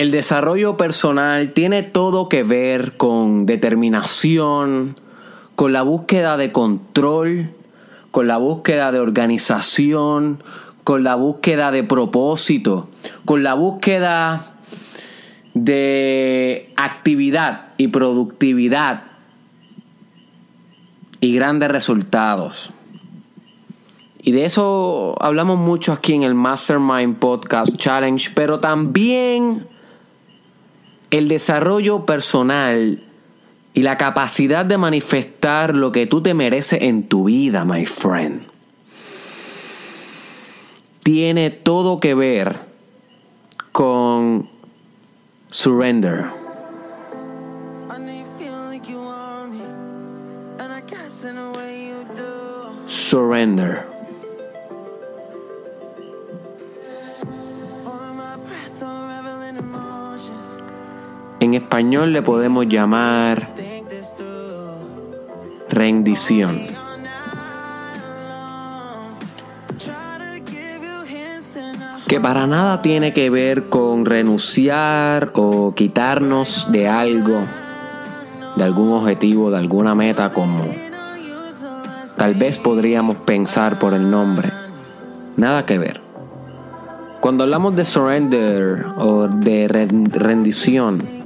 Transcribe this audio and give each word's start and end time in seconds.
El 0.00 0.12
desarrollo 0.12 0.78
personal 0.78 1.50
tiene 1.50 1.82
todo 1.82 2.30
que 2.30 2.42
ver 2.42 2.96
con 2.96 3.44
determinación, 3.44 4.96
con 5.56 5.74
la 5.74 5.82
búsqueda 5.82 6.38
de 6.38 6.52
control, 6.52 7.50
con 8.10 8.26
la 8.26 8.38
búsqueda 8.38 8.92
de 8.92 8.98
organización, 8.98 10.42
con 10.84 11.04
la 11.04 11.16
búsqueda 11.16 11.70
de 11.70 11.84
propósito, 11.84 12.88
con 13.26 13.42
la 13.42 13.52
búsqueda 13.52 14.54
de 15.52 16.72
actividad 16.76 17.66
y 17.76 17.88
productividad 17.88 19.02
y 21.20 21.34
grandes 21.34 21.70
resultados. 21.70 22.70
Y 24.22 24.32
de 24.32 24.46
eso 24.46 25.14
hablamos 25.20 25.58
mucho 25.58 25.92
aquí 25.92 26.14
en 26.14 26.22
el 26.22 26.34
Mastermind 26.34 27.18
Podcast 27.18 27.76
Challenge, 27.76 28.30
pero 28.34 28.60
también 28.60 29.68
el 31.10 31.28
desarrollo 31.28 32.06
personal 32.06 33.02
y 33.74 33.82
la 33.82 33.98
capacidad 33.98 34.64
de 34.64 34.78
manifestar 34.78 35.74
lo 35.74 35.92
que 35.92 36.06
tú 36.06 36.22
te 36.22 36.34
mereces 36.34 36.82
en 36.82 37.08
tu 37.08 37.24
vida, 37.24 37.64
my 37.64 37.86
friend. 37.86 38.46
Tiene 41.02 41.50
todo 41.50 41.98
que 42.00 42.14
ver 42.14 42.60
con 43.72 44.48
surrender. 45.50 46.26
Surrender. 52.86 53.99
En 61.50 61.54
español 61.54 62.12
le 62.12 62.22
podemos 62.22 62.68
llamar 62.68 63.48
rendición. 65.68 66.60
Que 72.06 72.20
para 72.20 72.46
nada 72.46 72.82
tiene 72.82 73.12
que 73.12 73.30
ver 73.30 73.68
con 73.68 74.06
renunciar 74.06 75.32
o 75.34 75.74
quitarnos 75.74 76.70
de 76.70 76.86
algo, 76.86 77.40
de 78.54 78.62
algún 78.62 78.92
objetivo, 78.92 79.50
de 79.50 79.58
alguna 79.58 79.96
meta 79.96 80.32
como 80.32 80.64
tal 82.16 82.34
vez 82.36 82.58
podríamos 82.58 83.16
pensar 83.16 83.80
por 83.80 83.94
el 83.94 84.08
nombre. 84.08 84.52
Nada 85.36 85.66
que 85.66 85.78
ver. 85.78 86.00
Cuando 87.18 87.42
hablamos 87.42 87.74
de 87.74 87.84
surrender 87.84 88.86
o 88.98 89.26
de 89.26 89.66
rendición, 90.12 91.19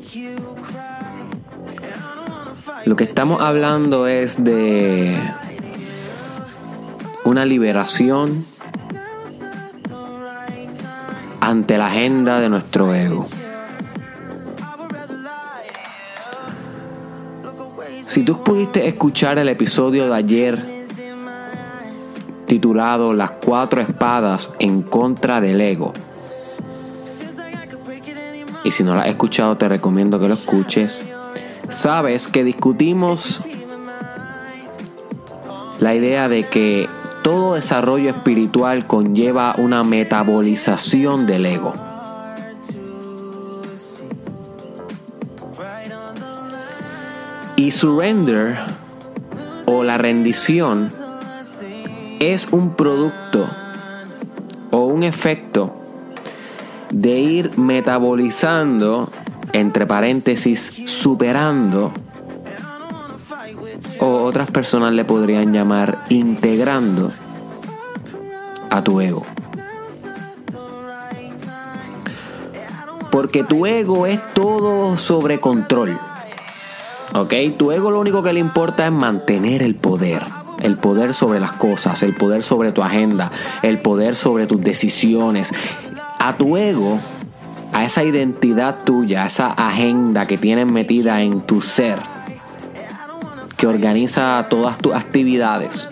lo 2.87 2.97
que 2.97 3.05
estamos 3.05 3.41
hablando 3.41 4.07
es 4.07 4.45
de 4.45 5.17
una 7.25 7.47
liberación 7.47 8.45
ante 11.41 11.79
la 11.79 11.87
agenda 11.87 12.41
de 12.41 12.49
nuestro 12.51 12.95
ego. 12.95 13.27
Si 18.07 18.23
tú 18.23 18.45
pudiste 18.45 18.87
escuchar 18.87 19.39
el 19.39 19.49
episodio 19.49 20.07
de 20.07 20.15
ayer 20.15 20.59
titulado 22.47 23.15
Las 23.15 23.31
cuatro 23.31 23.81
espadas 23.81 24.55
en 24.59 24.83
contra 24.83 25.41
del 25.41 25.61
ego, 25.63 25.95
y 28.63 28.71
si 28.71 28.85
no 28.85 28.95
lo 28.95 29.01
has 29.01 29.09
escuchado 29.09 29.57
te 29.57 29.69
recomiendo 29.69 30.21
que 30.21 30.29
lo 30.29 30.35
escuches, 30.35 31.07
Sabes 31.75 32.29
que 32.29 32.45
discutimos 32.45 33.41
la 35.81 35.93
idea 35.93 36.29
de 36.29 36.47
que 36.47 36.89
todo 37.25 37.55
desarrollo 37.55 38.11
espiritual 38.11 38.87
conlleva 38.87 39.57
una 39.59 39.83
metabolización 39.83 41.27
del 41.27 41.47
ego. 41.47 41.75
Y 47.57 47.73
surrender 47.73 48.57
o 49.67 49.83
la 49.83 49.99
rendición 49.99 50.93
es 52.21 52.47
un 52.53 52.77
producto 52.77 53.51
o 54.71 54.85
un 54.85 55.03
efecto 55.03 55.75
de 56.91 57.19
ir 57.19 57.59
metabolizando 57.59 59.09
entre 59.55 59.87
paréntesis, 59.87 60.73
superando, 60.87 61.93
o 64.01 64.23
otras 64.25 64.51
personas 64.51 64.93
le 64.93 65.05
podrían 65.05 65.53
llamar 65.53 65.97
integrando 66.09 67.13
a 68.69 68.83
tu 68.83 69.01
ego. 69.01 69.25
Porque 73.13 73.45
tu 73.45 73.65
ego 73.65 74.07
es 74.07 74.19
todo 74.35 74.97
sobre 74.97 75.39
control. 75.39 76.01
¿Ok? 77.15 77.33
Tu 77.57 77.71
ego 77.71 77.93
lo 77.93 78.01
único 78.01 78.25
que 78.25 78.33
le 78.33 78.41
importa 78.41 78.87
es 78.87 78.93
mantener 78.93 79.63
el 79.63 79.77
poder. 79.77 80.25
El 80.59 80.79
poder 80.79 81.15
sobre 81.15 81.39
las 81.39 81.53
cosas, 81.53 82.03
el 82.03 82.17
poder 82.17 82.43
sobre 82.43 82.73
tu 82.73 82.83
agenda, 82.83 83.31
el 83.63 83.79
poder 83.79 84.17
sobre 84.17 84.49
tus 84.49 84.61
decisiones. 84.61 85.53
A 86.19 86.37
tu 86.37 86.57
ego 86.57 86.99
a 87.75 87.85
esa 87.85 88.05
identidad 88.05 88.85
tuya, 88.85 89.25
a 89.25 89.27
esa 89.27 89.49
agenda 89.49 90.27
que 90.27 90.39
tienes 90.39 90.67
metida 90.67 91.21
en 91.23 91.41
tu 91.41 91.61
ser, 91.61 91.99
que 93.57 93.67
organiza 93.67 94.47
todas 94.49 94.79
tus 94.79 94.95
actividades. 94.95 95.91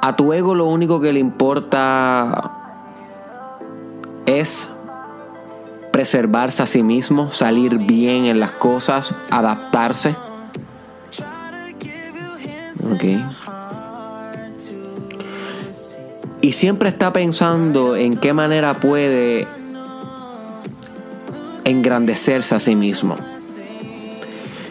A 0.00 0.16
tu 0.16 0.32
ego 0.32 0.54
lo 0.54 0.64
único 0.64 0.98
que 0.98 1.12
le 1.12 1.20
importa 1.20 2.52
es 4.24 4.70
preservarse 5.92 6.62
a 6.62 6.66
sí 6.66 6.82
mismo, 6.82 7.30
salir 7.30 7.76
bien 7.76 8.24
en 8.24 8.40
las 8.40 8.52
cosas, 8.52 9.14
adaptarse. 9.30 10.14
Okay. 12.94 13.22
Y 16.46 16.52
siempre 16.52 16.90
está 16.90 17.12
pensando 17.12 17.96
en 17.96 18.16
qué 18.18 18.32
manera 18.32 18.78
puede 18.78 19.48
engrandecerse 21.64 22.54
a 22.54 22.60
sí 22.60 22.76
mismo. 22.76 23.16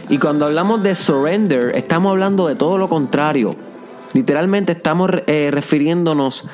Y 0.07 0.17
cuando 0.17 0.45
hablamos 0.45 0.83
de 0.83 0.95
surrender, 0.95 1.75
estamos 1.75 2.11
hablando 2.11 2.47
de 2.47 2.55
todo 2.55 2.77
lo 2.77 2.87
contrario. 2.87 3.57
Literalmente 4.13 4.71
estamos 4.71 5.11
eh, 5.27 5.49
refiriéndonos 5.51 6.45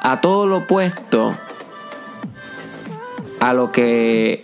a 0.00 0.20
todo 0.20 0.46
lo 0.46 0.58
opuesto 0.58 1.34
a 3.40 3.52
lo 3.52 3.72
que 3.72 4.40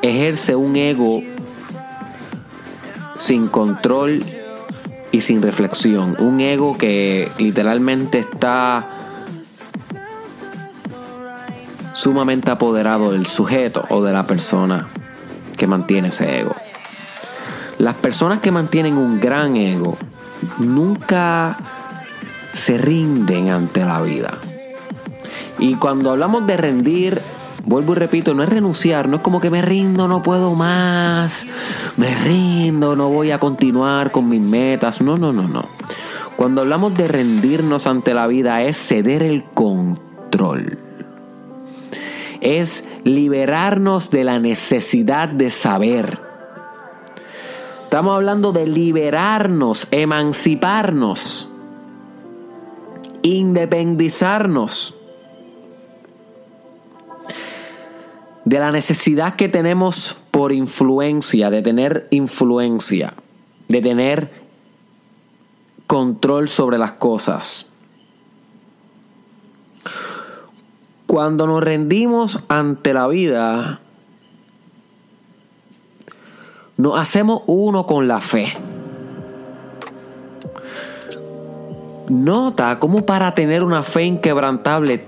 ejerce 0.00 0.54
un 0.54 0.76
ego 0.76 1.22
sin 3.16 3.48
control 3.48 4.22
y 5.10 5.22
sin 5.22 5.42
reflexión. 5.42 6.14
Un 6.20 6.40
ego 6.40 6.78
que 6.78 7.32
literalmente 7.38 8.20
está 8.20 9.00
sumamente 12.02 12.50
apoderado 12.50 13.12
del 13.12 13.26
sujeto 13.26 13.84
o 13.88 14.02
de 14.02 14.12
la 14.12 14.24
persona 14.24 14.88
que 15.56 15.68
mantiene 15.68 16.08
ese 16.08 16.40
ego. 16.40 16.56
Las 17.78 17.94
personas 17.94 18.40
que 18.40 18.50
mantienen 18.50 18.98
un 18.98 19.20
gran 19.20 19.56
ego 19.56 19.96
nunca 20.58 21.56
se 22.52 22.76
rinden 22.76 23.50
ante 23.50 23.84
la 23.84 24.02
vida. 24.02 24.34
Y 25.60 25.76
cuando 25.76 26.10
hablamos 26.10 26.44
de 26.44 26.56
rendir, 26.56 27.22
vuelvo 27.64 27.92
y 27.92 27.96
repito, 27.96 28.34
no 28.34 28.42
es 28.42 28.48
renunciar, 28.48 29.08
no 29.08 29.18
es 29.18 29.22
como 29.22 29.40
que 29.40 29.50
me 29.50 29.62
rindo, 29.62 30.08
no 30.08 30.24
puedo 30.24 30.56
más, 30.56 31.46
me 31.96 32.12
rindo, 32.16 32.96
no 32.96 33.10
voy 33.10 33.30
a 33.30 33.38
continuar 33.38 34.10
con 34.10 34.28
mis 34.28 34.42
metas, 34.42 35.00
no, 35.00 35.18
no, 35.18 35.32
no, 35.32 35.46
no. 35.46 35.66
Cuando 36.34 36.62
hablamos 36.62 36.96
de 36.96 37.06
rendirnos 37.06 37.86
ante 37.86 38.12
la 38.12 38.26
vida 38.26 38.60
es 38.62 38.76
ceder 38.76 39.22
el 39.22 39.44
control 39.44 40.78
es 42.42 42.84
liberarnos 43.04 44.10
de 44.10 44.24
la 44.24 44.38
necesidad 44.38 45.28
de 45.28 45.48
saber. 45.48 46.18
Estamos 47.84 48.16
hablando 48.16 48.52
de 48.52 48.66
liberarnos, 48.66 49.86
emanciparnos, 49.90 51.48
independizarnos 53.22 54.96
de 58.44 58.58
la 58.58 58.72
necesidad 58.72 59.36
que 59.36 59.48
tenemos 59.48 60.16
por 60.30 60.52
influencia, 60.52 61.48
de 61.50 61.62
tener 61.62 62.08
influencia, 62.10 63.14
de 63.68 63.80
tener 63.80 64.30
control 65.86 66.48
sobre 66.48 66.78
las 66.78 66.92
cosas. 66.92 67.66
Cuando 71.12 71.46
nos 71.46 71.62
rendimos 71.62 72.40
ante 72.48 72.94
la 72.94 73.06
vida, 73.06 73.80
nos 76.78 76.98
hacemos 76.98 77.42
uno 77.44 77.84
con 77.84 78.08
la 78.08 78.18
fe. 78.18 78.50
Nota 82.08 82.78
cómo 82.78 83.04
para 83.04 83.34
tener 83.34 83.62
una 83.62 83.82
fe 83.82 84.04
inquebrantable 84.04 85.04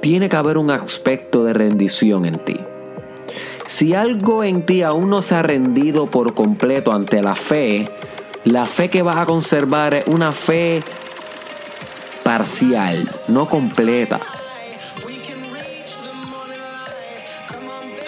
tiene 0.00 0.30
que 0.30 0.36
haber 0.36 0.56
un 0.56 0.70
aspecto 0.70 1.44
de 1.44 1.52
rendición 1.52 2.24
en 2.24 2.38
ti. 2.38 2.56
Si 3.66 3.92
algo 3.92 4.44
en 4.44 4.64
ti 4.64 4.82
aún 4.82 5.10
no 5.10 5.20
se 5.20 5.34
ha 5.34 5.42
rendido 5.42 6.06
por 6.06 6.32
completo 6.32 6.94
ante 6.94 7.20
la 7.20 7.34
fe, 7.34 7.86
la 8.44 8.64
fe 8.64 8.88
que 8.88 9.02
vas 9.02 9.18
a 9.18 9.26
conservar 9.26 9.92
es 9.92 10.06
una 10.06 10.32
fe 10.32 10.82
parcial, 12.24 13.06
no 13.28 13.46
completa. 13.46 14.20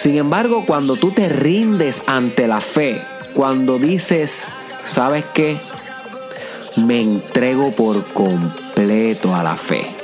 Sin 0.02 0.16
embargo, 0.16 0.64
cuando 0.66 0.96
tú 0.96 1.12
te 1.12 1.28
rindes 1.28 2.02
ante 2.08 2.49
la 2.49 2.60
fe, 2.60 3.00
cuando 3.34 3.78
dices, 3.78 4.44
¿sabes 4.82 5.25
qué? 5.32 5.60
Me 6.75 7.00
entrego 7.00 7.70
por 7.70 8.12
completo 8.12 9.32
a 9.32 9.44
la 9.44 9.56
fe. 9.56 9.94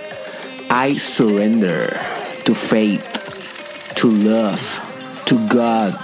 I 0.71 0.97
surrender 1.01 1.99
to 2.45 2.55
faith, 2.55 3.03
to 3.97 4.09
love, 4.09 4.61
to 5.25 5.37
God, 5.49 5.97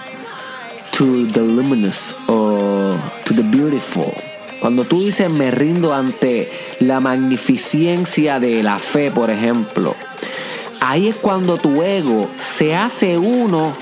to 0.91 1.29
the 1.29 1.43
luminous 1.43 2.17
or 2.26 2.99
to 3.25 3.32
the 3.32 3.44
beautiful. 3.44 4.12
Cuando 4.61 4.82
tú 4.82 5.05
dices 5.05 5.32
me 5.32 5.52
rindo 5.52 5.94
ante 5.94 6.50
la 6.81 6.99
magnificencia 6.99 8.41
de 8.41 8.61
la 8.64 8.81
fe, 8.81 9.12
por 9.12 9.31
ejemplo, 9.31 9.94
ahí 10.85 11.09
es 11.09 11.17
cuando 11.17 11.57
tu 11.57 11.83
ego 11.83 12.29
se 12.39 12.77
hace 12.77 13.17
uno 13.17 13.73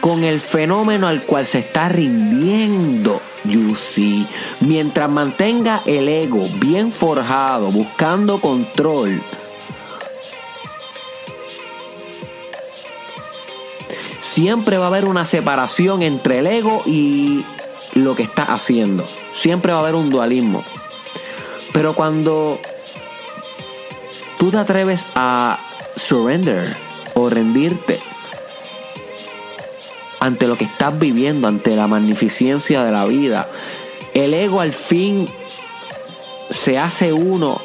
con 0.00 0.24
el 0.24 0.40
fenómeno 0.40 1.08
al 1.08 1.22
cual 1.24 1.44
se 1.44 1.58
está 1.58 1.88
rindiendo. 1.88 3.20
You. 3.44 3.74
Mientras 4.60 5.10
mantenga 5.10 5.82
el 5.84 6.08
ego 6.08 6.46
bien 6.60 6.92
forjado, 6.92 7.72
buscando 7.72 8.40
control, 8.40 9.20
siempre 14.20 14.78
va 14.78 14.84
a 14.84 14.88
haber 14.88 15.06
una 15.06 15.24
separación 15.24 16.02
entre 16.02 16.38
el 16.38 16.46
ego 16.46 16.82
y 16.86 17.44
lo 17.94 18.14
que 18.14 18.22
está 18.22 18.44
haciendo. 18.44 19.04
Siempre 19.32 19.72
va 19.72 19.78
a 19.78 19.82
haber 19.82 19.96
un 19.96 20.08
dualismo. 20.08 20.62
Pero 21.72 21.96
cuando 21.96 22.60
tú 24.38 24.52
te 24.52 24.58
atreves 24.58 25.04
a 25.16 25.58
surrender 25.96 26.76
o 27.14 27.28
rendirte 27.28 28.00
ante 30.22 30.46
lo 30.46 30.56
que 30.56 30.64
estás 30.64 30.96
viviendo, 30.98 31.48
ante 31.48 31.74
la 31.74 31.88
magnificencia 31.88 32.84
de 32.84 32.92
la 32.92 33.06
vida, 33.06 33.48
el 34.14 34.34
ego 34.34 34.60
al 34.60 34.70
fin 34.70 35.28
se 36.48 36.78
hace 36.78 37.12
uno 37.12 37.60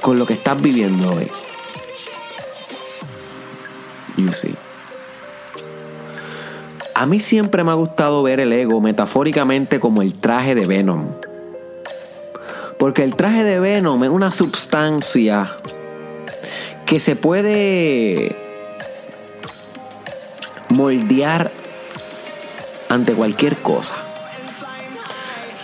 con 0.00 0.18
lo 0.18 0.24
que 0.24 0.32
estás 0.32 0.60
viviendo 0.62 1.12
hoy. 1.12 1.28
You 4.16 4.32
see. 4.32 4.54
A 6.94 7.04
mí 7.04 7.20
siempre 7.20 7.64
me 7.64 7.70
ha 7.70 7.74
gustado 7.74 8.22
ver 8.22 8.40
el 8.40 8.52
ego 8.52 8.80
metafóricamente 8.80 9.78
como 9.78 10.00
el 10.00 10.14
traje 10.14 10.54
de 10.54 10.66
Venom. 10.66 11.08
Porque 12.82 13.04
el 13.04 13.14
traje 13.14 13.44
de 13.44 13.60
Venom 13.60 14.02
es 14.02 14.10
una 14.10 14.32
sustancia 14.32 15.54
que 16.84 16.98
se 16.98 17.14
puede 17.14 18.34
moldear 20.68 21.52
ante 22.88 23.12
cualquier 23.12 23.58
cosa. 23.58 23.94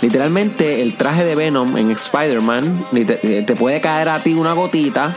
Literalmente 0.00 0.80
el 0.80 0.96
traje 0.96 1.24
de 1.24 1.34
Venom 1.34 1.76
en 1.76 1.90
Spider-Man 1.90 2.86
te 2.92 3.56
puede 3.56 3.80
caer 3.80 4.10
a 4.10 4.22
ti 4.22 4.34
una 4.34 4.52
gotita 4.52 5.16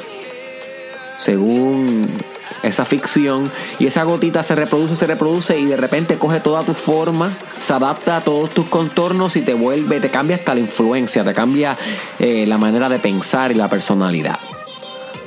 según 1.20 2.18
esa 2.64 2.86
ficción, 2.86 3.52
y 3.80 3.88
esa 3.88 4.04
gotita 4.04 4.44
se 4.44 4.56
reproduce, 4.56 4.96
se 4.96 5.08
reproduce 5.08 5.58
y 5.60 5.66
de 5.66 5.78
repente 5.78 6.18
coge 6.18 6.40
toda 6.40 6.64
tu 6.64 6.74
forma, 6.74 7.36
se 7.60 7.74
adapta 7.74 8.18
a 8.18 8.22
todos 8.22 8.50
tus 8.52 8.68
contornos 8.68 9.36
y 9.36 9.42
te 9.42 9.54
vuelve, 9.54 10.00
te 10.00 10.10
cambia 10.10 10.36
hasta 10.36 10.54
la 10.54 10.60
influencia, 10.60 11.24
te 11.24 11.34
cambia 11.34 11.78
eh, 12.20 12.46
la 12.48 12.58
manera 12.58 12.90
de 12.90 13.00
pensar 13.00 13.52
y 13.52 13.56
la 13.56 13.70
personalidad. 13.70 14.40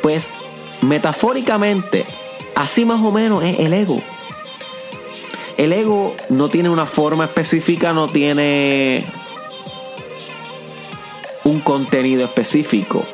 Pues 0.02 0.30
metafóricamente, 0.82 2.06
así 2.54 2.84
más 2.84 3.02
o 3.02 3.10
menos 3.10 3.42
es 3.42 3.58
el 3.60 3.72
ego. 3.72 4.00
El 5.56 5.72
ego 5.72 6.14
no 6.30 6.48
tiene 6.48 6.68
una 6.68 6.86
forma 6.86 7.24
específica, 7.24 7.92
no 7.92 8.08
tiene 8.08 9.06
un 11.44 11.60
contenido 11.60 12.24
específico. 12.24 13.04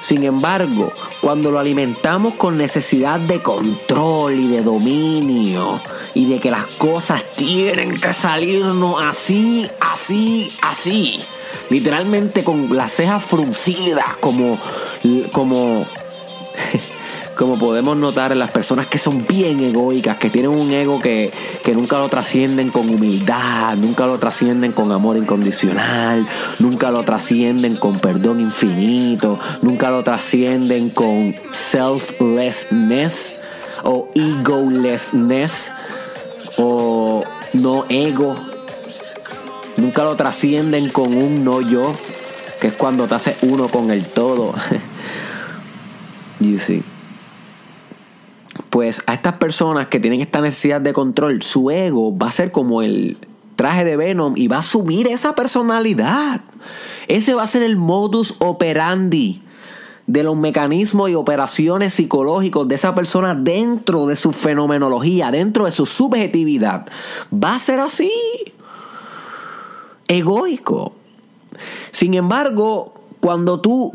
Sin 0.00 0.24
embargo, 0.24 0.92
cuando 1.20 1.50
lo 1.50 1.58
alimentamos 1.58 2.34
con 2.34 2.56
necesidad 2.56 3.20
de 3.20 3.42
control 3.42 4.34
y 4.34 4.48
de 4.48 4.62
dominio 4.62 5.80
y 6.14 6.26
de 6.26 6.40
que 6.40 6.50
las 6.50 6.66
cosas 6.78 7.24
tienen 7.36 8.00
que 8.00 8.12
salirnos 8.12 8.96
así, 9.02 9.68
así, 9.80 10.52
así, 10.62 11.20
literalmente 11.70 12.44
con 12.44 12.74
las 12.76 12.92
cejas 12.92 13.24
fruncidas 13.24 14.16
como 14.20 14.58
como 15.32 15.86
como 17.36 17.58
podemos 17.58 17.96
notar 17.96 18.32
en 18.32 18.38
las 18.38 18.50
personas 18.50 18.86
que 18.86 18.98
son 18.98 19.26
bien 19.26 19.60
egoicas, 19.60 20.16
que 20.18 20.30
tienen 20.30 20.50
un 20.50 20.72
ego 20.72 21.00
que, 21.00 21.32
nunca 21.74 21.98
lo 21.98 22.08
trascienden 22.08 22.70
con 22.70 22.88
humildad, 22.88 23.76
nunca 23.76 24.06
lo 24.06 24.18
trascienden 24.18 24.72
con 24.72 24.92
amor 24.92 25.16
incondicional, 25.16 26.26
nunca 26.58 26.90
lo 26.90 27.02
trascienden 27.02 27.76
con 27.76 27.98
perdón 27.98 28.40
infinito, 28.40 29.38
nunca 29.62 29.90
lo 29.90 30.04
trascienden 30.04 30.90
con 30.90 31.34
selflessness 31.52 33.34
o 33.82 34.08
egolessness 34.14 35.72
o 36.56 37.24
no 37.52 37.84
ego. 37.88 38.36
Nunca 39.76 40.04
lo 40.04 40.14
trascienden 40.14 40.88
con 40.88 41.12
un 41.16 41.44
no 41.44 41.60
yo, 41.60 41.92
que 42.60 42.68
es 42.68 42.74
cuando 42.74 43.08
te 43.08 43.16
haces 43.16 43.36
uno 43.42 43.68
con 43.68 43.90
el 43.90 44.04
todo. 44.04 44.54
you 46.40 46.58
see 46.58 46.93
pues 48.70 49.02
a 49.06 49.14
estas 49.14 49.34
personas 49.34 49.88
que 49.88 50.00
tienen 50.00 50.20
esta 50.20 50.40
necesidad 50.40 50.80
de 50.80 50.92
control, 50.92 51.42
su 51.42 51.70
ego 51.70 52.16
va 52.16 52.28
a 52.28 52.32
ser 52.32 52.52
como 52.52 52.82
el 52.82 53.18
traje 53.56 53.84
de 53.84 53.96
Venom 53.96 54.34
y 54.36 54.48
va 54.48 54.56
a 54.56 54.60
asumir 54.60 55.06
esa 55.06 55.34
personalidad. 55.34 56.40
Ese 57.08 57.34
va 57.34 57.42
a 57.42 57.46
ser 57.46 57.62
el 57.62 57.76
modus 57.76 58.36
operandi 58.38 59.42
de 60.06 60.22
los 60.22 60.36
mecanismos 60.36 61.10
y 61.10 61.14
operaciones 61.14 61.94
psicológicos 61.94 62.68
de 62.68 62.74
esa 62.74 62.94
persona 62.94 63.34
dentro 63.34 64.06
de 64.06 64.16
su 64.16 64.32
fenomenología, 64.32 65.30
dentro 65.30 65.64
de 65.64 65.70
su 65.70 65.86
subjetividad. 65.86 66.86
Va 67.32 67.54
a 67.54 67.58
ser 67.58 67.80
así. 67.80 68.12
Egoico. 70.08 70.92
Sin 71.90 72.14
embargo, 72.14 72.94
cuando 73.20 73.60
tú 73.60 73.92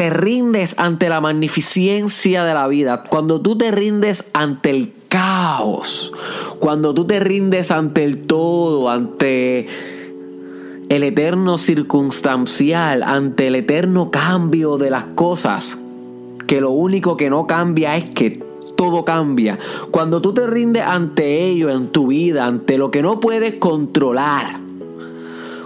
te 0.00 0.08
rindes 0.08 0.76
ante 0.78 1.10
la 1.10 1.20
magnificencia 1.20 2.42
de 2.44 2.54
la 2.54 2.66
vida, 2.68 3.04
cuando 3.10 3.38
tú 3.42 3.58
te 3.58 3.70
rindes 3.70 4.30
ante 4.32 4.70
el 4.70 4.94
caos, 5.10 6.10
cuando 6.58 6.94
tú 6.94 7.06
te 7.06 7.20
rindes 7.20 7.70
ante 7.70 8.02
el 8.04 8.22
todo, 8.26 8.88
ante 8.88 9.66
el 10.88 11.02
eterno 11.02 11.58
circunstancial, 11.58 13.02
ante 13.02 13.48
el 13.48 13.56
eterno 13.56 14.10
cambio 14.10 14.78
de 14.78 14.88
las 14.88 15.04
cosas, 15.04 15.78
que 16.46 16.62
lo 16.62 16.70
único 16.70 17.18
que 17.18 17.28
no 17.28 17.46
cambia 17.46 17.98
es 17.98 18.08
que 18.08 18.42
todo 18.78 19.04
cambia. 19.04 19.58
Cuando 19.90 20.22
tú 20.22 20.32
te 20.32 20.46
rindes 20.46 20.82
ante 20.82 21.44
ello 21.44 21.68
en 21.68 21.88
tu 21.88 22.06
vida, 22.06 22.46
ante 22.46 22.78
lo 22.78 22.90
que 22.90 23.02
no 23.02 23.20
puedes 23.20 23.56
controlar, 23.56 24.60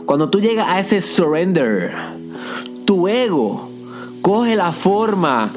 cuando 0.07 0.29
tú 0.29 0.41
llegas 0.41 0.67
a 0.69 0.81
ese 0.81 1.01
surrender, 1.03 1.95
tu 2.85 3.07
ego 3.07 3.74
coge 4.25 4.57
la 4.57 4.73
forma 4.73 5.51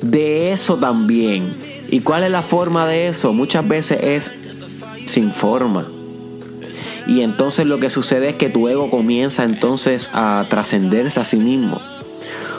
de 0.00 0.52
eso 0.52 0.76
también. 0.76 1.52
¿Y 1.88 2.02
cuál 2.02 2.22
es 2.22 2.30
la 2.30 2.40
forma 2.40 2.86
de 2.86 3.08
eso? 3.08 3.32
Muchas 3.32 3.66
veces 3.66 3.98
es 4.00 4.30
sin 5.06 5.32
forma. 5.32 5.88
Y 7.08 7.22
entonces 7.22 7.66
lo 7.66 7.80
que 7.80 7.90
sucede 7.90 8.28
es 8.28 8.34
que 8.36 8.48
tu 8.48 8.68
ego 8.68 8.90
comienza 8.90 9.42
entonces 9.42 10.08
a 10.12 10.46
trascenderse 10.48 11.18
a 11.18 11.24
sí 11.24 11.36
mismo. 11.36 11.80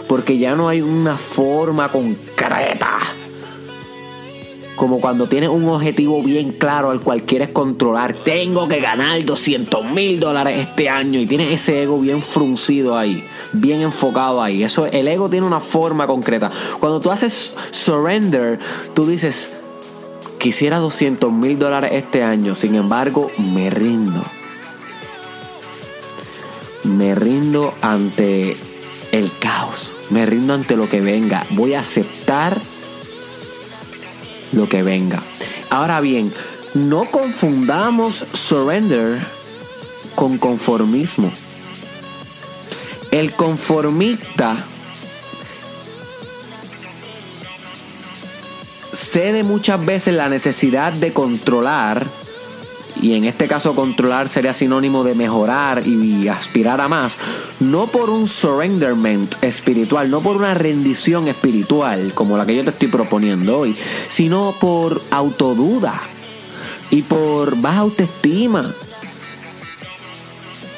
Porque 0.09 0.37
ya 0.37 0.57
no 0.57 0.67
hay 0.67 0.81
una 0.81 1.15
forma 1.15 1.87
concreta 1.87 2.99
como 4.75 4.99
cuando 4.99 5.27
tienes 5.27 5.49
un 5.49 5.67
objetivo 5.67 6.23
bien 6.23 6.53
claro 6.53 6.91
al 6.91 7.01
cual 7.01 7.23
quieres 7.23 7.49
controlar. 7.49 8.15
Tengo 8.23 8.67
que 8.67 8.79
ganar 8.79 9.23
200 9.23 9.85
mil 9.85 10.19
dólares 10.19 10.59
este 10.59 10.89
año 10.89 11.19
y 11.19 11.25
tienes 11.25 11.51
ese 11.51 11.83
ego 11.83 11.99
bien 11.99 12.21
fruncido 12.21 12.97
ahí, 12.97 13.23
bien 13.53 13.81
enfocado 13.81 14.41
ahí. 14.41 14.63
Eso, 14.63 14.85
el 14.85 15.07
ego 15.07 15.29
tiene 15.29 15.45
una 15.45 15.59
forma 15.59 16.07
concreta. 16.07 16.51
Cuando 16.79 16.99
tú 16.99 17.11
haces 17.11 17.53
surrender, 17.71 18.59
tú 18.93 19.05
dices, 19.05 19.51
quisiera 20.39 20.79
200 20.79 21.31
mil 21.31 21.59
dólares 21.59 21.91
este 21.93 22.23
año, 22.23 22.55
sin 22.55 22.75
embargo, 22.75 23.31
me 23.37 23.69
rindo. 23.69 24.23
Me 26.83 27.13
rindo 27.13 27.75
ante 27.81 28.57
el 29.11 29.31
caos, 29.37 29.93
me 30.09 30.25
rindo 30.25 30.55
ante 30.55 30.75
lo 30.75 30.89
que 30.89 31.01
venga. 31.01 31.45
Voy 31.51 31.75
a 31.75 31.81
aceptar 31.81 32.59
lo 34.51 34.67
que 34.67 34.83
venga. 34.83 35.21
Ahora 35.69 36.01
bien, 36.01 36.31
no 36.73 37.05
confundamos 37.05 38.25
surrender 38.33 39.25
con 40.15 40.37
conformismo. 40.37 41.31
El 43.11 43.33
conformista 43.33 44.55
cede 48.93 49.43
muchas 49.43 49.85
veces 49.85 50.13
la 50.13 50.29
necesidad 50.29 50.93
de 50.93 51.11
controlar, 51.13 52.05
y 53.01 53.13
en 53.15 53.25
este 53.25 53.47
caso 53.47 53.75
controlar 53.75 54.29
sería 54.29 54.53
sinónimo 54.53 55.03
de 55.03 55.15
mejorar 55.15 55.85
y 55.85 56.27
aspirar 56.27 56.79
a 56.79 56.87
más, 56.87 57.17
no 57.59 57.87
por 57.87 58.09
un 58.09 58.27
surrenderment 58.27 59.43
espiritual, 59.43 60.09
no 60.11 60.21
por 60.21 60.37
una 60.37 60.53
rendición 60.53 61.27
espiritual 61.27 62.13
como 62.13 62.37
la 62.37 62.45
que 62.45 62.55
yo 62.55 62.63
te 62.63 62.69
estoy 62.69 62.89
proponiendo 62.89 63.59
hoy, 63.59 63.75
sino 64.07 64.55
por 64.59 65.01
autoduda 65.09 65.99
y 66.91 67.01
por 67.01 67.59
baja 67.59 67.79
autoestima 67.79 68.73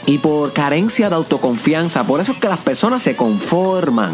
y 0.05 0.17
por 0.19 0.53
carencia 0.53 1.09
de 1.09 1.15
autoconfianza. 1.15 2.05
Por 2.05 2.21
eso 2.21 2.33
es 2.33 2.37
que 2.37 2.47
las 2.47 2.59
personas 2.59 3.01
se 3.01 3.15
conforman. 3.15 4.11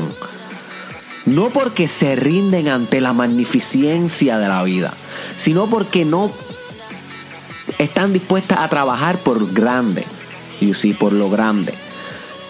No 1.25 1.49
porque 1.49 1.87
se 1.87 2.15
rinden 2.15 2.69
ante 2.69 3.01
la 3.01 3.13
magnificencia 3.13 4.39
de 4.39 4.47
la 4.47 4.63
vida, 4.63 4.93
sino 5.37 5.69
porque 5.69 6.03
no 6.03 6.31
están 7.79 8.13
dispuestas 8.13 8.59
a 8.59 8.69
trabajar 8.69 9.17
por 9.17 9.51
grande. 9.51 10.05
Y 10.61 10.73
sí, 10.75 10.93
por 10.93 11.13
lo 11.13 11.29
grande. 11.29 11.73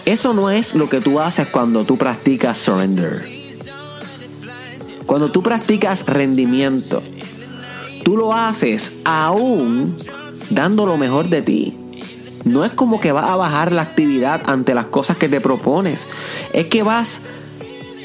Eso 0.04 0.34
no 0.34 0.50
es 0.50 0.74
lo 0.74 0.88
que 0.88 1.00
tú 1.00 1.20
haces 1.20 1.46
cuando 1.48 1.84
tú 1.84 1.96
practicas 1.96 2.58
surrender. 2.58 3.26
Cuando 5.06 5.30
tú 5.30 5.42
practicas 5.42 6.04
rendimiento, 6.06 7.02
tú 8.04 8.16
lo 8.16 8.34
haces 8.34 8.92
aún 9.04 9.96
dando 10.50 10.86
lo 10.86 10.96
mejor 10.96 11.28
de 11.28 11.42
ti. 11.42 11.76
No 12.44 12.64
es 12.64 12.72
como 12.72 13.00
que 13.00 13.12
vas 13.12 13.24
a 13.24 13.36
bajar 13.36 13.72
la 13.72 13.82
actividad 13.82 14.42
ante 14.46 14.74
las 14.74 14.86
cosas 14.86 15.16
que 15.16 15.28
te 15.28 15.40
propones. 15.40 16.06
Es 16.52 16.66
que 16.66 16.82
vas 16.82 17.20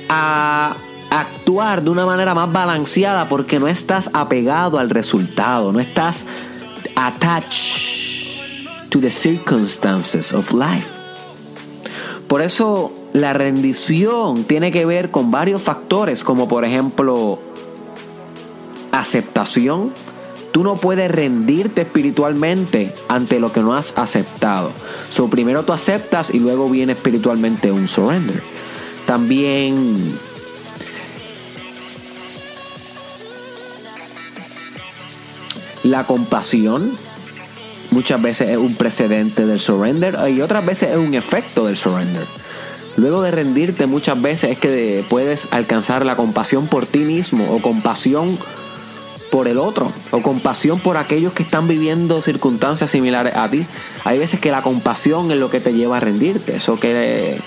a 0.09 0.75
actuar 1.09 1.81
de 1.81 1.89
una 1.89 2.05
manera 2.05 2.35
más 2.35 2.51
balanceada 2.51 3.29
porque 3.29 3.59
no 3.59 3.67
estás 3.67 4.09
apegado 4.13 4.77
al 4.77 4.89
resultado, 4.89 5.71
no 5.71 5.79
estás 5.79 6.25
attached 6.95 8.89
to 8.89 8.99
the 8.99 9.11
circumstances 9.11 10.33
of 10.33 10.51
life. 10.53 10.89
Por 12.27 12.41
eso 12.41 12.91
la 13.13 13.33
rendición 13.33 14.43
tiene 14.45 14.71
que 14.71 14.85
ver 14.85 15.11
con 15.11 15.31
varios 15.31 15.61
factores, 15.61 16.23
como 16.23 16.47
por 16.47 16.65
ejemplo 16.65 17.39
aceptación. 18.91 19.91
Tú 20.51 20.63
no 20.63 20.75
puedes 20.75 21.11
rendirte 21.11 21.81
espiritualmente 21.81 22.93
ante 23.09 23.39
lo 23.39 23.51
que 23.51 23.61
no 23.61 23.73
has 23.73 23.93
aceptado. 23.97 24.71
So, 25.09 25.27
primero 25.29 25.63
tú 25.63 25.73
aceptas 25.73 26.33
y 26.33 26.39
luego 26.39 26.69
viene 26.69 26.93
espiritualmente 26.93 27.71
un 27.71 27.87
surrender. 27.89 28.41
También 29.05 30.17
la 35.95 36.05
compasión 36.05 36.91
muchas 37.91 38.21
veces 38.21 38.49
es 38.49 38.57
un 38.57 38.75
precedente 38.75 39.45
del 39.45 39.61
surrender 39.61 40.17
y 40.29 40.41
otras 40.41 40.65
veces 40.65 40.91
es 40.91 40.97
un 40.97 41.13
efecto 41.13 41.67
del 41.67 41.77
surrender. 41.77 42.25
Luego 42.97 43.21
de 43.21 43.31
rendirte 43.31 43.85
muchas 43.85 44.21
veces 44.21 44.51
es 44.51 44.59
que 44.59 45.05
puedes 45.09 45.47
alcanzar 45.51 46.05
la 46.05 46.17
compasión 46.17 46.67
por 46.67 46.85
ti 46.85 46.99
mismo 46.99 47.49
o 47.49 47.61
compasión 47.61 48.37
por 49.31 49.47
el 49.47 49.57
otro 49.57 49.89
o 50.11 50.21
compasión 50.21 50.81
por 50.81 50.97
aquellos 50.97 51.31
que 51.31 51.43
están 51.43 51.65
viviendo 51.65 52.21
circunstancias 52.21 52.89
similares 52.89 53.33
a 53.33 53.49
ti. 53.49 53.65
Hay 54.03 54.19
veces 54.19 54.41
que 54.41 54.51
la 54.51 54.61
compasión 54.61 55.31
es 55.31 55.37
lo 55.37 55.49
que 55.49 55.61
te 55.61 55.71
lleva 55.71 55.95
a 55.95 55.99
rendirte. 56.01 56.57
Eso 56.57 56.77
que 56.77 57.39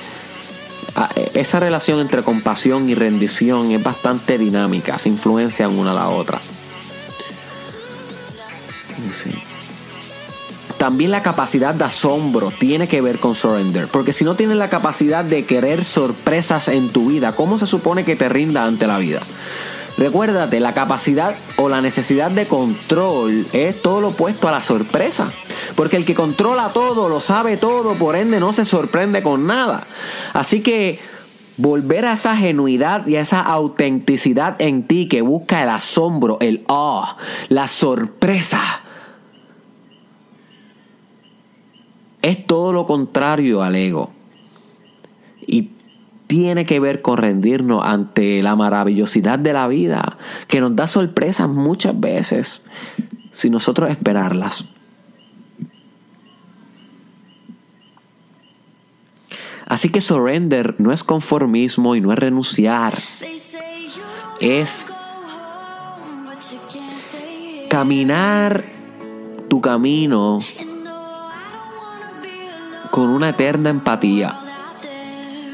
esa 1.34 1.60
relación 1.60 2.00
entre 2.00 2.22
compasión 2.22 2.88
y 2.88 2.94
rendición 2.94 3.72
es 3.72 3.82
bastante 3.82 4.38
dinámica, 4.38 4.96
se 4.96 5.10
influencian 5.10 5.78
una 5.78 5.90
a 5.90 5.94
la 5.94 6.08
otra. 6.08 6.40
También 10.78 11.10
la 11.10 11.22
capacidad 11.22 11.74
de 11.74 11.84
asombro 11.84 12.52
tiene 12.56 12.86
que 12.86 13.00
ver 13.00 13.18
con 13.18 13.34
surrender. 13.34 13.88
Porque 13.88 14.12
si 14.12 14.24
no 14.24 14.36
tienes 14.36 14.56
la 14.56 14.70
capacidad 14.70 15.24
de 15.24 15.44
querer 15.44 15.84
sorpresas 15.84 16.68
en 16.68 16.90
tu 16.90 17.06
vida, 17.06 17.32
¿cómo 17.32 17.58
se 17.58 17.66
supone 17.66 18.04
que 18.04 18.14
te 18.14 18.28
rinda 18.28 18.64
ante 18.64 18.86
la 18.86 18.98
vida? 18.98 19.20
Recuérdate, 19.96 20.60
la 20.60 20.74
capacidad 20.74 21.34
o 21.56 21.68
la 21.68 21.80
necesidad 21.80 22.30
de 22.30 22.46
control 22.46 23.48
es 23.52 23.82
todo 23.82 24.00
lo 24.00 24.08
opuesto 24.08 24.46
a 24.46 24.52
la 24.52 24.62
sorpresa. 24.62 25.32
Porque 25.74 25.96
el 25.96 26.04
que 26.04 26.14
controla 26.14 26.68
todo, 26.72 27.08
lo 27.08 27.18
sabe 27.18 27.56
todo, 27.56 27.94
por 27.94 28.14
ende 28.14 28.38
no 28.38 28.52
se 28.52 28.64
sorprende 28.64 29.24
con 29.24 29.48
nada. 29.48 29.82
Así 30.32 30.62
que 30.62 31.00
volver 31.56 32.06
a 32.06 32.12
esa 32.12 32.36
genuidad 32.36 33.04
y 33.08 33.16
a 33.16 33.20
esa 33.20 33.40
autenticidad 33.40 34.54
en 34.60 34.84
ti 34.84 35.08
que 35.08 35.22
busca 35.22 35.64
el 35.64 35.70
asombro, 35.70 36.38
el 36.40 36.64
ah, 36.68 37.16
la 37.48 37.66
sorpresa 37.66 38.82
es 42.28 42.46
todo 42.46 42.72
lo 42.72 42.84
contrario 42.84 43.62
al 43.62 43.74
ego. 43.74 44.10
Y 45.46 45.70
tiene 46.26 46.66
que 46.66 46.78
ver 46.78 47.00
con 47.00 47.16
rendirnos 47.16 47.84
ante 47.86 48.42
la 48.42 48.54
maravillosidad 48.54 49.38
de 49.38 49.54
la 49.54 49.66
vida, 49.66 50.18
que 50.46 50.60
nos 50.60 50.76
da 50.76 50.86
sorpresas 50.86 51.48
muchas 51.48 51.98
veces, 51.98 52.66
si 53.32 53.48
nosotros 53.48 53.90
esperarlas. 53.90 54.66
Así 59.66 59.88
que 59.88 60.02
surrender 60.02 60.74
no 60.78 60.92
es 60.92 61.04
conformismo 61.04 61.94
y 61.94 62.02
no 62.02 62.12
es 62.12 62.18
renunciar. 62.18 62.98
Es 64.40 64.86
caminar 67.68 68.64
tu 69.48 69.60
camino 69.62 70.40
con 72.90 73.08
una 73.08 73.30
eterna 73.30 73.70
empatía, 73.70 74.38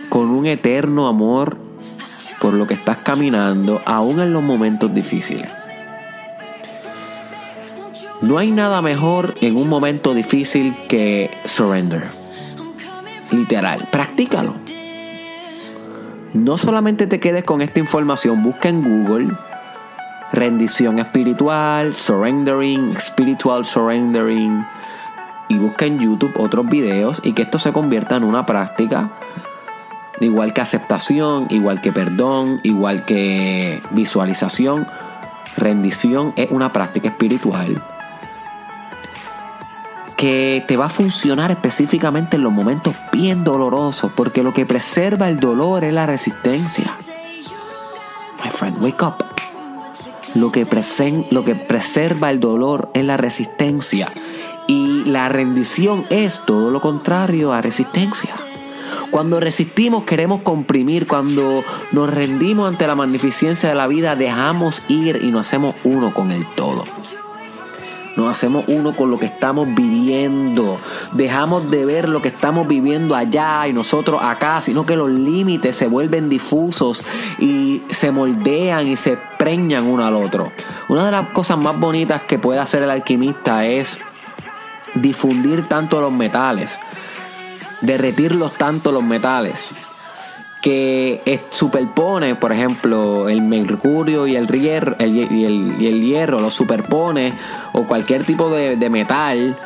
con 0.08 0.30
un 0.30 0.46
eterno 0.46 1.08
amor 1.08 1.56
por 2.40 2.54
lo 2.54 2.66
que 2.66 2.74
estás 2.74 2.98
caminando, 2.98 3.80
aún 3.84 4.20
en 4.20 4.32
los 4.32 4.42
momentos 4.42 4.94
difíciles. 4.94 5.48
No 8.20 8.38
hay 8.38 8.50
nada 8.50 8.82
mejor 8.82 9.34
en 9.40 9.56
un 9.56 9.68
momento 9.68 10.14
difícil 10.14 10.74
que 10.88 11.30
surrender. 11.44 12.08
Literal, 13.30 13.88
practícalo. 13.90 14.54
No 16.32 16.58
solamente 16.58 17.06
te 17.06 17.20
quedes 17.20 17.44
con 17.44 17.60
esta 17.62 17.80
información, 17.80 18.42
busca 18.42 18.68
en 18.68 18.82
Google 18.82 19.34
rendición 20.34 20.98
espiritual, 20.98 21.94
surrendering, 21.94 22.94
spiritual 22.96 23.64
surrendering, 23.64 24.66
y 25.48 25.58
busca 25.58 25.86
en 25.86 25.98
YouTube 25.98 26.34
otros 26.38 26.66
videos 26.66 27.20
y 27.24 27.32
que 27.32 27.42
esto 27.42 27.58
se 27.58 27.72
convierta 27.72 28.16
en 28.16 28.24
una 28.24 28.46
práctica 28.46 29.10
igual 30.20 30.52
que 30.52 30.60
aceptación, 30.60 31.46
igual 31.50 31.80
que 31.80 31.92
perdón, 31.92 32.60
igual 32.62 33.04
que 33.04 33.82
visualización, 33.90 34.86
rendición 35.56 36.32
es 36.36 36.50
una 36.50 36.72
práctica 36.72 37.08
espiritual 37.08 37.82
que 40.16 40.64
te 40.66 40.76
va 40.76 40.86
a 40.86 40.88
funcionar 40.88 41.50
específicamente 41.50 42.36
en 42.36 42.44
los 42.44 42.52
momentos 42.52 42.94
bien 43.12 43.44
dolorosos, 43.44 44.12
porque 44.14 44.42
lo 44.42 44.54
que 44.54 44.64
preserva 44.64 45.28
el 45.28 45.40
dolor 45.40 45.84
es 45.84 45.92
la 45.92 46.06
resistencia. 46.06 46.90
My 48.42 48.50
friend, 48.50 48.80
wake 48.82 49.02
up. 49.02 49.24
Lo 50.34 50.50
que, 50.50 50.66
lo 51.30 51.44
que 51.44 51.54
preserva 51.54 52.30
el 52.30 52.40
dolor 52.40 52.90
es 52.94 53.04
la 53.04 53.16
resistencia. 53.16 54.10
Y 54.66 55.04
la 55.04 55.28
rendición 55.28 56.04
es 56.10 56.40
todo 56.46 56.70
lo 56.70 56.80
contrario 56.80 57.52
a 57.52 57.60
resistencia. 57.60 58.34
Cuando 59.10 59.38
resistimos 59.38 60.04
queremos 60.04 60.42
comprimir, 60.42 61.06
cuando 61.06 61.62
nos 61.92 62.10
rendimos 62.10 62.68
ante 62.68 62.86
la 62.86 62.94
magnificencia 62.94 63.68
de 63.68 63.74
la 63.74 63.86
vida 63.86 64.16
dejamos 64.16 64.82
ir 64.88 65.20
y 65.22 65.30
nos 65.30 65.46
hacemos 65.46 65.76
uno 65.84 66.12
con 66.12 66.32
el 66.32 66.44
todo. 66.56 66.84
Nos 68.16 68.30
hacemos 68.30 68.64
uno 68.68 68.92
con 68.92 69.10
lo 69.10 69.18
que 69.18 69.26
estamos 69.26 69.66
viviendo. 69.74 70.78
Dejamos 71.12 71.70
de 71.70 71.84
ver 71.84 72.08
lo 72.08 72.22
que 72.22 72.28
estamos 72.28 72.68
viviendo 72.68 73.16
allá 73.16 73.66
y 73.66 73.72
nosotros 73.72 74.20
acá, 74.22 74.60
sino 74.60 74.86
que 74.86 74.96
los 74.96 75.10
límites 75.10 75.76
se 75.76 75.88
vuelven 75.88 76.28
difusos 76.28 77.04
y 77.38 77.82
se 77.90 78.12
moldean 78.12 78.86
y 78.86 78.96
se 78.96 79.18
preñan 79.38 79.86
uno 79.86 80.04
al 80.04 80.14
otro. 80.14 80.52
Una 80.88 81.06
de 81.06 81.10
las 81.10 81.28
cosas 81.30 81.58
más 81.58 81.78
bonitas 81.78 82.22
que 82.22 82.38
puede 82.38 82.60
hacer 82.60 82.82
el 82.84 82.90
alquimista 82.90 83.66
es 83.66 83.98
difundir 84.94 85.68
tanto 85.68 86.00
los 86.00 86.12
metales, 86.12 86.78
derretirlos 87.80 88.52
tanto 88.52 88.92
los 88.92 89.02
metales, 89.02 89.70
que 90.64 91.42
superpone, 91.50 92.36
por 92.36 92.50
ejemplo, 92.50 93.28
el 93.28 93.42
mercurio 93.42 94.26
y 94.26 94.34
el, 94.34 94.46
hierro, 94.48 94.96
el, 94.98 95.14
y 95.14 95.44
el, 95.44 96.00
hierro, 96.00 96.40
lo 96.40 96.50
superpone, 96.50 97.34
o 97.74 97.84
cualquier 97.86 98.24
tipo 98.24 98.48
de, 98.48 98.88
metal, 98.88 99.58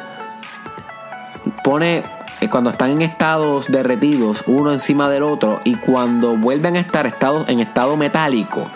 pone 1.62 2.02
eh, 2.40 2.48
cuando 2.48 2.70
están 2.70 2.90
en 2.90 3.02
estados 3.02 3.68
derretidos 3.68 4.42
uno 4.48 4.72
encima 4.72 5.08
del 5.08 5.22
otro 5.22 5.60
y 5.62 5.76
cuando 5.76 6.36
vuelven 6.36 6.74
a 6.74 6.80
estar 6.80 7.06
estados 7.06 7.48
en 7.48 7.60
estado 7.60 7.96
metálico, 7.96 8.66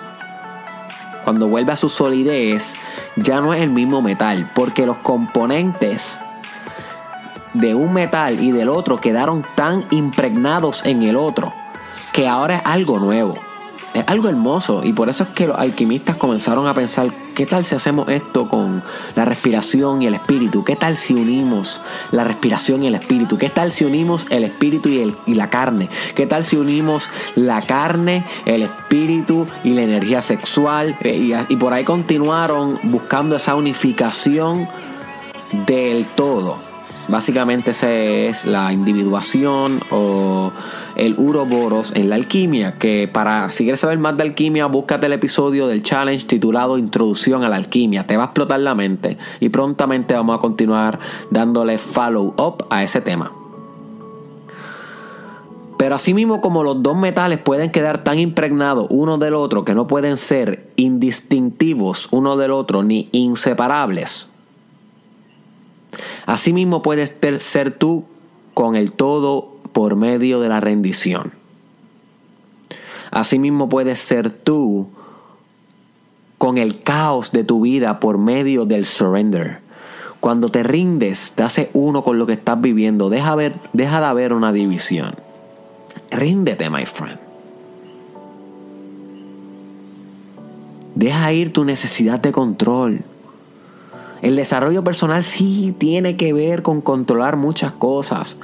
cuando 1.24 1.48
vuelve 1.48 1.72
a 1.72 1.76
su 1.76 1.88
solidez, 1.88 2.76
ya 3.16 3.40
no 3.40 3.52
es 3.52 3.60
el 3.62 3.70
mismo 3.70 4.00
metal, 4.00 4.48
porque 4.54 4.86
los 4.86 4.98
componentes 4.98 6.20
de 7.54 7.74
un 7.74 7.92
metal 7.92 8.42
y 8.42 8.52
del 8.52 8.68
otro 8.68 8.98
quedaron 8.98 9.44
tan 9.54 9.84
impregnados 9.90 10.84
en 10.84 11.02
el 11.02 11.16
otro 11.16 11.52
que 12.12 12.28
ahora 12.28 12.56
es 12.56 12.62
algo 12.64 12.98
nuevo. 12.98 13.34
Es 13.94 14.04
algo 14.06 14.30
hermoso 14.30 14.82
y 14.84 14.94
por 14.94 15.10
eso 15.10 15.24
es 15.24 15.30
que 15.30 15.46
los 15.46 15.58
alquimistas 15.58 16.16
comenzaron 16.16 16.66
a 16.66 16.72
pensar, 16.72 17.12
¿qué 17.34 17.44
tal 17.44 17.62
si 17.62 17.74
hacemos 17.74 18.08
esto 18.08 18.48
con 18.48 18.82
la 19.16 19.26
respiración 19.26 20.00
y 20.00 20.06
el 20.06 20.14
espíritu? 20.14 20.64
¿Qué 20.64 20.76
tal 20.76 20.96
si 20.96 21.12
unimos 21.12 21.78
la 22.10 22.24
respiración 22.24 22.82
y 22.82 22.86
el 22.86 22.94
espíritu? 22.94 23.36
¿Qué 23.36 23.50
tal 23.50 23.70
si 23.70 23.84
unimos 23.84 24.26
el 24.30 24.44
espíritu 24.44 24.88
y, 24.88 25.00
el, 25.00 25.14
y 25.26 25.34
la 25.34 25.50
carne? 25.50 25.90
¿Qué 26.14 26.26
tal 26.26 26.42
si 26.42 26.56
unimos 26.56 27.10
la 27.34 27.60
carne, 27.60 28.24
el 28.46 28.62
espíritu 28.62 29.46
y 29.62 29.70
la 29.74 29.82
energía 29.82 30.22
sexual? 30.22 30.96
Eh, 31.02 31.14
y, 31.14 31.52
y 31.52 31.56
por 31.56 31.74
ahí 31.74 31.84
continuaron 31.84 32.80
buscando 32.84 33.36
esa 33.36 33.54
unificación 33.56 34.66
del 35.66 36.06
todo. 36.06 36.71
Básicamente 37.08 37.72
esa 37.72 37.92
es 37.92 38.46
la 38.46 38.72
individuación 38.72 39.80
o 39.90 40.52
el 40.94 41.18
uroboros 41.18 41.92
en 41.96 42.08
la 42.08 42.16
alquimia, 42.16 42.78
que 42.78 43.08
para 43.12 43.50
si 43.50 43.64
quieres 43.64 43.80
saber 43.80 43.98
más 43.98 44.16
de 44.16 44.22
alquimia, 44.22 44.66
búscate 44.66 45.06
el 45.06 45.12
episodio 45.12 45.66
del 45.66 45.82
challenge 45.82 46.26
titulado 46.26 46.78
Introducción 46.78 47.44
a 47.44 47.48
la 47.48 47.56
alquimia, 47.56 48.06
te 48.06 48.16
va 48.16 48.24
a 48.24 48.26
explotar 48.26 48.60
la 48.60 48.74
mente 48.74 49.18
y 49.40 49.48
prontamente 49.48 50.14
vamos 50.14 50.36
a 50.36 50.38
continuar 50.38 50.98
dándole 51.30 51.76
follow 51.78 52.34
up 52.38 52.66
a 52.70 52.84
ese 52.84 53.00
tema. 53.00 53.32
Pero 55.76 55.96
asimismo 55.96 56.40
como 56.40 56.62
los 56.62 56.80
dos 56.82 56.96
metales 56.96 57.40
pueden 57.40 57.72
quedar 57.72 58.04
tan 58.04 58.20
impregnados 58.20 58.86
uno 58.90 59.18
del 59.18 59.34
otro 59.34 59.64
que 59.64 59.74
no 59.74 59.88
pueden 59.88 60.16
ser 60.16 60.68
indistintivos 60.76 62.08
uno 62.12 62.36
del 62.36 62.52
otro 62.52 62.84
ni 62.84 63.08
inseparables, 63.10 64.31
Asimismo 66.26 66.82
puedes 66.82 67.18
ser 67.40 67.72
tú 67.72 68.04
con 68.54 68.76
el 68.76 68.92
todo 68.92 69.56
por 69.72 69.96
medio 69.96 70.40
de 70.40 70.48
la 70.48 70.60
rendición. 70.60 71.32
Asimismo 73.10 73.68
puedes 73.68 73.98
ser 73.98 74.30
tú 74.30 74.88
con 76.38 76.58
el 76.58 76.80
caos 76.80 77.30
de 77.32 77.44
tu 77.44 77.60
vida 77.60 78.00
por 78.00 78.18
medio 78.18 78.64
del 78.64 78.86
surrender. 78.86 79.60
Cuando 80.20 80.50
te 80.50 80.62
rindes, 80.62 81.32
te 81.32 81.42
hace 81.42 81.70
uno 81.72 82.02
con 82.02 82.18
lo 82.18 82.26
que 82.26 82.32
estás 82.34 82.60
viviendo. 82.60 83.10
Deja, 83.10 83.36
deja 83.72 84.00
de 84.00 84.06
haber 84.06 84.32
una 84.32 84.52
división. 84.52 85.14
Ríndete, 86.10 86.70
my 86.70 86.86
friend. 86.86 87.18
Deja 90.94 91.32
ir 91.32 91.52
tu 91.52 91.64
necesidad 91.64 92.20
de 92.20 92.32
control. 92.32 93.02
El 94.22 94.36
desarrollo 94.36 94.84
personal 94.84 95.24
sí 95.24 95.74
tiene 95.76 96.16
que 96.16 96.32
ver 96.32 96.62
con 96.62 96.80
controlar 96.80 97.36
muchas 97.36 97.72
cosas, 97.72 98.36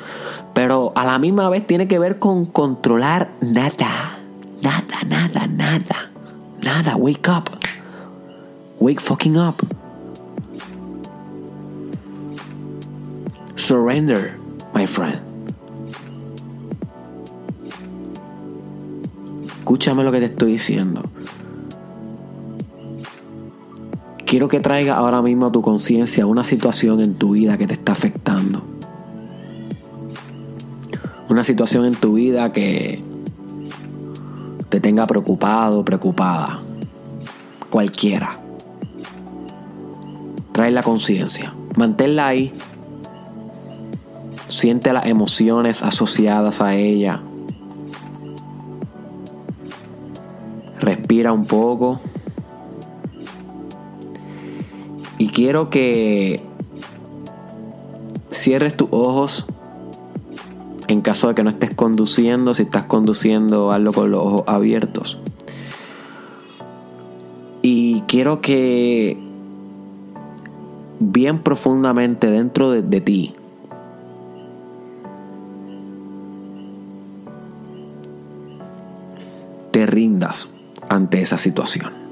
pero 0.53 0.92
a 0.96 1.07
la 1.07 1.20
misma 1.20 1.48
vez 1.48 1.64
tiene 1.66 1.87
que 1.87 2.00
ver 2.00 2.18
con 2.18 2.46
controlar 2.46 3.31
nada. 3.40 4.18
Nada, 4.61 5.03
nada, 5.07 5.46
nada. 5.46 6.11
Nada. 6.64 6.96
Wake 6.96 7.31
up. 7.31 7.48
Wake 8.81 9.00
fucking 9.00 9.37
up. 9.38 9.55
Surrender, 13.55 14.35
my 14.74 14.85
friend. 14.85 15.20
Escúchame 19.59 20.03
lo 20.03 20.11
que 20.11 20.18
te 20.18 20.24
estoy 20.24 20.53
diciendo. 20.53 21.03
Quiero 24.29 24.47
que 24.47 24.61
traiga 24.61 24.95
ahora 24.95 25.23
mismo 25.23 25.47
a 25.47 25.53
tu 25.53 25.62
conciencia 25.62 26.27
una 26.27 26.45
situación 26.45 27.01
en 27.01 27.14
tu 27.14 27.31
vida 27.31 27.57
que 27.57 27.67
te 27.67 27.73
está 27.73 27.93
afectando. 27.93 28.62
Una 31.31 31.43
situación 31.43 31.87
en 31.87 31.95
tu 31.95 32.12
vida 32.12 32.53
que 32.53 33.03
te 34.69 34.81
tenga 34.81 35.07
preocupado, 35.07 35.83
preocupada. 35.83 36.61
Cualquiera. 37.71 38.38
Trae 40.53 40.73
la 40.73 40.83
conciencia. 40.83 41.55
Manténla 41.77 42.27
ahí. 42.27 42.53
Siente 44.49 44.93
las 44.93 45.07
emociones 45.07 45.83
asociadas 45.83 46.61
a 46.61 46.75
ella. 46.75 47.23
Respira 50.81 51.33
un 51.33 51.47
poco. 51.47 51.99
Quiero 55.38 55.70
que 55.70 56.40
cierres 58.29 58.77
tus 58.77 58.88
ojos 58.90 59.46
en 60.88 61.01
caso 61.01 61.29
de 61.29 61.37
que 61.37 61.44
no 61.44 61.51
estés 61.51 61.72
conduciendo. 61.72 62.55
Si 62.55 62.62
estás 62.64 62.87
conduciendo, 62.87 63.70
hazlo 63.70 63.92
con 63.92 64.11
los 64.11 64.20
ojos 64.20 64.42
abiertos. 64.48 65.16
Y 67.62 68.01
quiero 68.09 68.40
que 68.40 69.16
bien 70.98 71.44
profundamente 71.44 72.29
dentro 72.29 72.72
de, 72.72 72.83
de 72.83 73.01
ti 73.01 73.35
te 79.70 79.87
rindas 79.87 80.48
ante 80.88 81.22
esa 81.22 81.38
situación. 81.38 82.08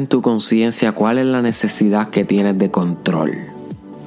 En 0.00 0.06
tu 0.06 0.22
conciencia 0.22 0.92
cuál 0.92 1.18
es 1.18 1.26
la 1.26 1.42
necesidad 1.42 2.08
que 2.08 2.24
tienes 2.24 2.56
de 2.56 2.70
control 2.70 3.32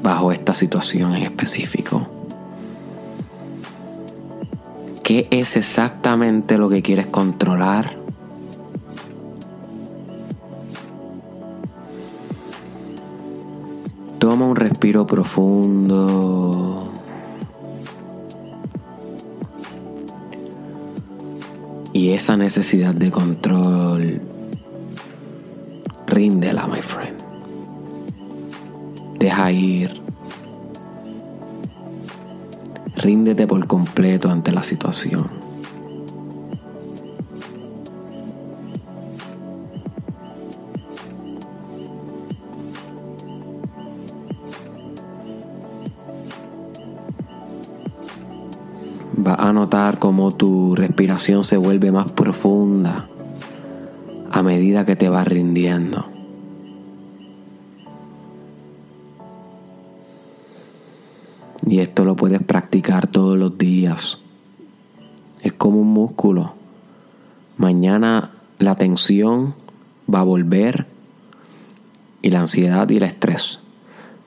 bajo 0.01 0.31
esta 0.31 0.55
situación 0.55 1.13
en 1.13 1.21
específico. 1.21 2.07
¿Qué 5.03 5.27
es 5.29 5.55
exactamente 5.55 6.57
lo 6.57 6.67
que 6.67 6.81
quieres 6.81 7.05
controlar? 7.05 7.95
Toma 14.17 14.47
un 14.47 14.55
respiro 14.55 15.05
profundo. 15.05 16.89
Y 21.93 22.09
esa 22.09 22.35
necesidad 22.35 22.95
de 22.95 23.11
control 23.11 24.21
ríndela, 26.13 26.67
my 26.67 26.81
friend. 26.81 27.17
Deja 29.17 29.51
ir. 29.51 30.01
Ríndete 32.95 33.47
por 33.47 33.65
completo 33.67 34.29
ante 34.29 34.51
la 34.51 34.63
situación. 34.63 35.27
Vas 49.17 49.39
a 49.39 49.53
notar 49.53 49.99
cómo 49.99 50.31
tu 50.31 50.75
respiración 50.75 51.43
se 51.43 51.57
vuelve 51.57 51.91
más 51.91 52.11
profunda 52.11 53.07
medida 54.43 54.85
que 54.85 54.95
te 54.95 55.09
vas 55.09 55.27
rindiendo. 55.27 56.05
Y 61.65 61.79
esto 61.79 62.03
lo 62.03 62.15
puedes 62.15 62.43
practicar 62.43 63.07
todos 63.07 63.37
los 63.37 63.57
días. 63.57 64.19
Es 65.41 65.53
como 65.53 65.79
un 65.79 65.87
músculo. 65.87 66.53
Mañana 67.57 68.31
la 68.59 68.75
tensión 68.75 69.55
va 70.13 70.19
a 70.19 70.23
volver 70.23 70.85
y 72.21 72.29
la 72.29 72.41
ansiedad 72.41 72.89
y 72.89 72.97
el 72.97 73.03
estrés. 73.03 73.59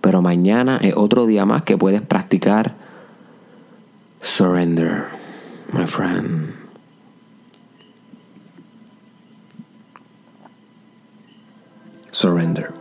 Pero 0.00 0.22
mañana 0.22 0.78
es 0.78 0.94
otro 0.96 1.26
día 1.26 1.44
más 1.44 1.62
que 1.62 1.76
puedes 1.76 2.02
practicar 2.02 2.74
surrender, 4.20 5.04
my 5.72 5.86
friend. 5.86 6.55
Surrender. 12.16 12.72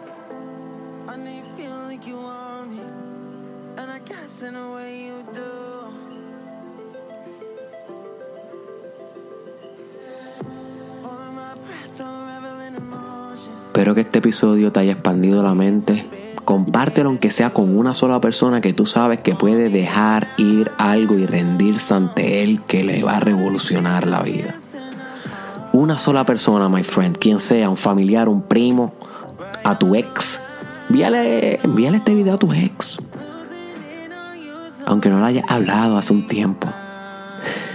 Espero 13.65 13.93
que 13.93 14.00
este 14.00 14.19
episodio 14.19 14.71
te 14.71 14.80
haya 14.80 14.93
expandido 14.93 15.43
la 15.43 15.54
mente. 15.54 16.08
Compártelo 16.45 17.10
aunque 17.10 17.30
sea 17.30 17.50
con 17.50 17.78
una 17.78 17.93
sola 17.93 18.21
persona 18.21 18.62
que 18.62 18.71
tú 18.71 18.86
sabes 18.86 19.19
que 19.19 19.36
puede 19.36 19.67
dejar 19.67 20.30
ir 20.38 20.71
algo 20.78 21.15
y 21.15 21.26
rendirse 21.26 21.93
ante 21.93 22.41
él 22.41 22.62
que 22.62 22.86
le 22.86 23.04
va 23.04 23.17
a 23.17 23.19
revolucionar 23.19 24.08
la 24.08 24.21
vida. 24.21 24.56
Una 25.74 25.98
sola 25.98 26.26
persona, 26.26 26.69
my 26.69 26.86
friend, 26.86 27.17
quien 27.17 27.41
sea, 27.41 27.69
un 27.69 27.76
familiar, 27.76 28.30
un 28.30 28.43
primo, 28.43 28.93
a 29.65 29.78
tu 29.78 29.95
ex. 29.95 30.39
Envíale, 30.89 31.60
envíale 31.63 31.97
este 31.97 32.13
video 32.13 32.36
a 32.36 32.38
tu 32.38 32.54
ex. 32.54 32.99
Aunque 34.86 35.10
no 35.10 35.19
lo 35.19 35.25
hayas 35.25 35.43
hablado 35.49 35.97
hace 35.97 36.13
un 36.13 36.28
tiempo. 36.28 36.69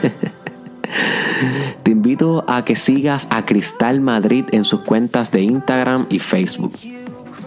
Te 1.83 1.91
invito 1.91 2.45
a 2.47 2.65
que 2.65 2.77
sigas 2.77 3.27
a 3.31 3.45
Cristal 3.45 4.01
Madrid 4.01 4.45
en 4.53 4.65
sus 4.65 4.81
cuentas 4.81 5.31
de 5.31 5.43
Instagram 5.43 6.07
y 6.09 6.19
Facebook. 6.19 6.73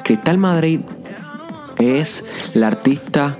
Cristal 0.03 0.37
Madrid 0.37 0.81
es 1.77 2.23
la 2.53 2.67
artista 2.67 3.37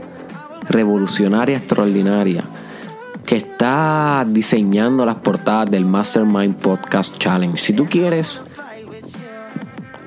revolucionaria 0.70 1.58
extraordinaria 1.58 2.46
que 3.26 3.38
está 3.38 4.26
diseñando 4.28 5.06
las 5.06 5.18
portadas 5.18 5.70
del 5.70 5.86
Mastermind 5.86 6.56
Podcast 6.56 7.18
Challenge. 7.18 7.58
Si 7.58 7.74
tú 7.74 7.86
quieres 7.86 8.42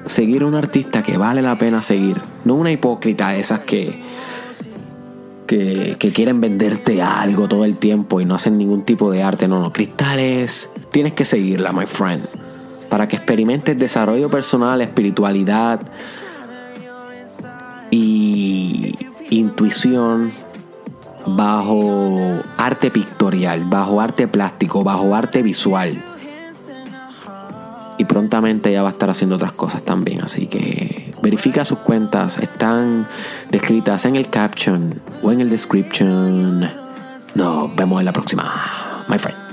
seguir 0.06 0.42
a 0.42 0.46
un 0.46 0.54
artista 0.54 1.02
que 1.02 1.18
vale 1.18 1.42
la 1.42 1.58
pena 1.58 1.82
seguir, 1.82 2.20
no 2.44 2.54
una 2.54 2.70
hipócrita 2.70 3.30
de 3.30 3.40
esas 3.40 3.60
que, 3.60 4.00
que, 5.46 5.96
que, 5.98 6.12
quieren 6.12 6.40
venderte 6.40 7.02
algo 7.02 7.48
todo 7.48 7.64
el 7.64 7.76
tiempo 7.76 8.20
y 8.20 8.24
no 8.24 8.34
hacen 8.34 8.58
ningún 8.58 8.84
tipo 8.84 9.10
de 9.10 9.22
arte. 9.22 9.48
No, 9.48 9.60
no, 9.60 9.72
cristales, 9.72 10.70
tienes 10.90 11.12
que 11.12 11.24
seguirla, 11.24 11.72
my 11.72 11.86
friend, 11.86 12.24
para 12.88 13.08
que 13.08 13.16
experimentes 13.16 13.78
desarrollo 13.78 14.30
personal, 14.30 14.80
espiritualidad 14.80 15.80
y 17.90 18.94
intuición 19.30 20.32
bajo 21.26 22.40
arte 22.56 22.90
pictorial, 22.90 23.64
bajo 23.64 24.00
arte 24.00 24.28
plástico, 24.28 24.84
bajo 24.84 25.14
arte 25.14 25.42
visual. 25.42 26.02
Y 27.98 28.04
prontamente 28.04 28.70
ya 28.72 28.82
va 28.82 28.90
a 28.90 28.92
estar 28.92 29.08
haciendo 29.08 29.36
otras 29.36 29.52
cosas 29.52 29.82
también, 29.82 30.20
así 30.22 30.46
que 30.46 31.12
verifica 31.22 31.64
sus 31.64 31.78
cuentas, 31.78 32.38
están 32.38 33.06
descritas 33.50 34.04
en 34.04 34.16
el 34.16 34.28
caption 34.28 35.00
o 35.22 35.32
en 35.32 35.40
el 35.40 35.48
description. 35.48 36.68
Nos 37.34 37.76
vemos 37.76 38.00
en 38.00 38.04
la 38.04 38.12
próxima, 38.12 39.04
my 39.08 39.18
friend. 39.18 39.45